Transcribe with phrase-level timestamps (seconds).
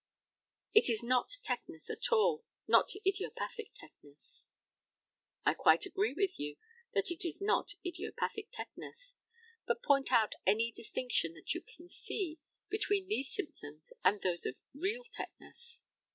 [0.73, 4.45] It is not tetanus at all; not idiopathic tetanus.
[5.45, 6.55] I quite agree with you
[6.95, 9.13] that it is not idiopathic tetanus,
[9.67, 14.55] but point out any distinction that you can see between these symptoms and those of
[14.73, 15.81] real tetanus?